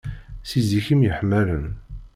[0.49, 1.67] Si zik i myeḥmalen.